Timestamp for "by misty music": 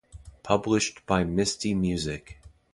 1.05-2.39